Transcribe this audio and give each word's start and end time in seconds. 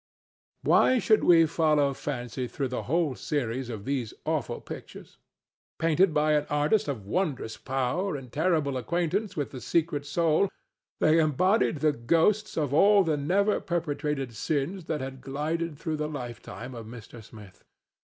Why 0.63 0.97
should 0.97 1.23
we 1.23 1.45
follow 1.45 1.93
Fancy 1.93 2.47
through 2.47 2.69
the 2.69 2.81
whole 2.89 3.13
series 3.13 3.69
of 3.69 3.85
those 3.85 4.15
awful 4.25 4.59
pictures? 4.59 5.19
Painted 5.77 6.11
by 6.11 6.33
an 6.33 6.47
artist 6.49 6.87
of 6.87 7.05
wondrous 7.05 7.55
power 7.55 8.15
and 8.15 8.31
terrible 8.33 8.77
acquaintance 8.77 9.37
with 9.37 9.51
the 9.51 9.61
secret 9.61 10.07
soul, 10.07 10.49
they 10.99 11.19
embodied 11.19 11.81
the 11.81 11.93
ghosts 11.93 12.57
of 12.57 12.73
all 12.73 13.03
the 13.03 13.15
never 13.15 13.59
perpetrated 13.59 14.35
sins 14.35 14.85
that 14.85 15.01
had 15.01 15.21
glided 15.21 15.77
through 15.77 15.97
the 15.97 16.09
lifetime 16.09 16.73
of 16.73 16.87
Mr. 16.87 17.23
Smith. 17.23 17.63